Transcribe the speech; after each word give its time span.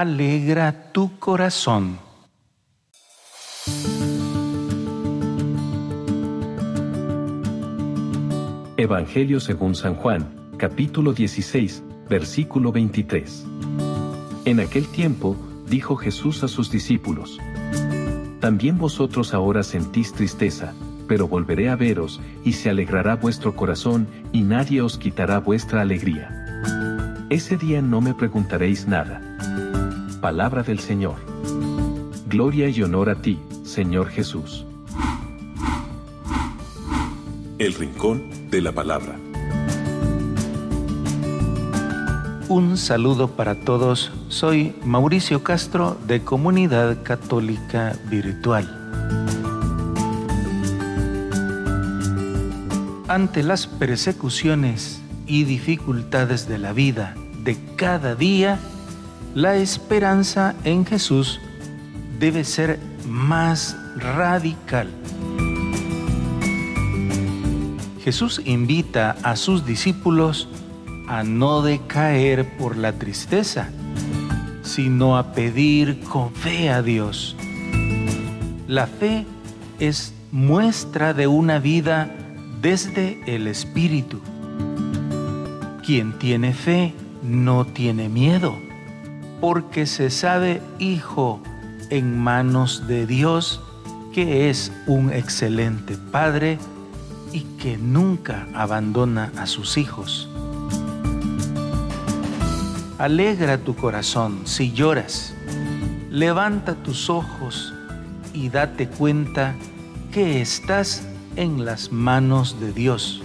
alegra 0.00 0.90
tu 0.92 1.18
corazón. 1.18 1.98
Evangelio 8.76 9.38
según 9.38 9.76
San 9.76 9.94
Juan, 9.94 10.26
capítulo 10.56 11.12
16, 11.12 11.84
versículo 12.08 12.72
23. 12.72 13.46
En 14.46 14.60
aquel 14.60 14.88
tiempo, 14.88 15.36
dijo 15.68 15.94
Jesús 15.96 16.42
a 16.42 16.48
sus 16.48 16.70
discípulos, 16.72 17.38
También 18.40 18.78
vosotros 18.78 19.32
ahora 19.32 19.62
sentís 19.62 20.12
tristeza, 20.12 20.74
pero 21.06 21.28
volveré 21.28 21.70
a 21.70 21.76
veros, 21.76 22.20
y 22.44 22.54
se 22.54 22.68
alegrará 22.68 23.14
vuestro 23.14 23.54
corazón, 23.54 24.08
y 24.32 24.42
nadie 24.42 24.82
os 24.82 24.98
quitará 24.98 25.38
vuestra 25.38 25.82
alegría. 25.82 26.30
Ese 27.30 27.56
día 27.56 27.80
no 27.80 28.00
me 28.00 28.12
preguntaréis 28.12 28.88
nada. 28.88 29.33
Palabra 30.24 30.62
del 30.62 30.78
Señor. 30.80 31.16
Gloria 32.28 32.70
y 32.70 32.82
honor 32.82 33.10
a 33.10 33.16
ti, 33.16 33.38
Señor 33.62 34.08
Jesús. 34.08 34.64
El 37.58 37.74
Rincón 37.74 38.30
de 38.48 38.62
la 38.62 38.72
Palabra. 38.72 39.16
Un 42.48 42.78
saludo 42.78 43.28
para 43.32 43.54
todos. 43.54 44.12
Soy 44.30 44.74
Mauricio 44.86 45.42
Castro 45.42 45.98
de 46.06 46.22
Comunidad 46.22 47.02
Católica 47.02 47.92
Virtual. 48.08 48.64
Ante 53.08 53.42
las 53.42 53.66
persecuciones 53.66 55.02
y 55.26 55.44
dificultades 55.44 56.48
de 56.48 56.56
la 56.56 56.72
vida 56.72 57.14
de 57.44 57.58
cada 57.76 58.14
día, 58.14 58.58
la 59.34 59.56
esperanza 59.56 60.54
en 60.62 60.86
Jesús 60.86 61.40
debe 62.20 62.44
ser 62.44 62.78
más 63.08 63.76
radical. 63.96 64.88
Jesús 68.02 68.40
invita 68.44 69.16
a 69.22 69.34
sus 69.34 69.66
discípulos 69.66 70.48
a 71.08 71.24
no 71.24 71.62
decaer 71.62 72.56
por 72.56 72.76
la 72.76 72.92
tristeza, 72.92 73.70
sino 74.62 75.16
a 75.16 75.32
pedir 75.32 76.00
con 76.00 76.32
fe 76.32 76.70
a 76.70 76.82
Dios. 76.82 77.34
La 78.68 78.86
fe 78.86 79.26
es 79.80 80.14
muestra 80.30 81.12
de 81.12 81.26
una 81.26 81.58
vida 81.58 82.14
desde 82.62 83.20
el 83.26 83.48
Espíritu. 83.48 84.20
Quien 85.84 86.18
tiene 86.18 86.54
fe 86.54 86.94
no 87.22 87.66
tiene 87.66 88.08
miedo, 88.08 88.56
porque 89.44 89.84
se 89.84 90.08
sabe 90.08 90.62
hijo 90.78 91.38
en 91.90 92.18
manos 92.18 92.86
de 92.86 93.06
Dios, 93.06 93.60
que 94.14 94.48
es 94.48 94.72
un 94.86 95.12
excelente 95.12 95.98
Padre 96.10 96.58
y 97.30 97.40
que 97.58 97.76
nunca 97.76 98.48
abandona 98.54 99.32
a 99.36 99.46
sus 99.46 99.76
hijos. 99.76 100.30
Alegra 102.96 103.58
tu 103.58 103.76
corazón 103.76 104.40
si 104.46 104.72
lloras. 104.72 105.34
Levanta 106.08 106.74
tus 106.76 107.10
ojos 107.10 107.74
y 108.32 108.48
date 108.48 108.88
cuenta 108.88 109.54
que 110.10 110.40
estás 110.40 111.06
en 111.36 111.66
las 111.66 111.92
manos 111.92 112.58
de 112.60 112.72
Dios. 112.72 113.20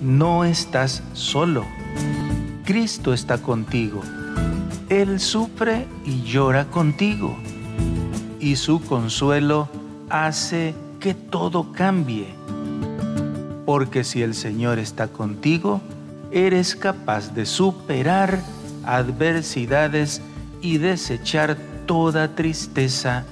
No 0.00 0.44
estás 0.44 1.02
solo. 1.14 1.66
Cristo 2.64 3.12
está 3.12 3.38
contigo. 3.38 4.00
Él 4.88 5.18
sufre 5.18 5.86
y 6.04 6.22
llora 6.22 6.66
contigo. 6.66 7.36
Y 8.38 8.56
su 8.56 8.80
consuelo 8.80 9.68
hace 10.10 10.74
que 11.00 11.14
todo 11.14 11.72
cambie. 11.72 12.28
Porque 13.66 14.04
si 14.04 14.22
el 14.22 14.34
Señor 14.34 14.78
está 14.78 15.08
contigo, 15.08 15.80
eres 16.30 16.76
capaz 16.76 17.34
de 17.34 17.46
superar 17.46 18.40
adversidades 18.84 20.20
y 20.60 20.78
desechar 20.78 21.56
toda 21.86 22.34
tristeza, 22.34 23.24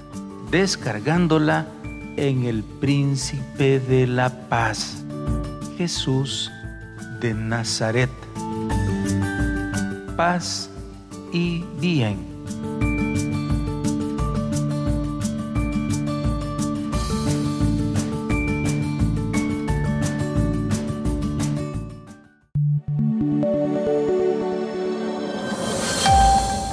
descargándola 0.51 1.67
en 2.17 2.45
el 2.45 2.63
príncipe 2.63 3.81
de 3.81 4.07
la 4.07 4.31
paz, 4.49 5.05
Jesús 5.79 6.51
de 7.21 7.35
Nazaret. 7.35 8.11
Paz 10.17 10.72
y 11.33 11.65
bien. 11.81 12.17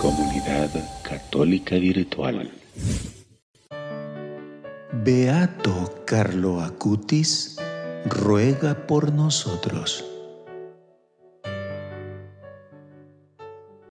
Comunidad 0.02 0.70
Católica 1.04 1.76
Virtual. 1.76 2.52
Beato 5.04 6.04
Carlo 6.06 6.62
Acutis 6.62 7.58
ruega 8.06 8.88
por 8.88 9.14
nosotros. 9.14 10.19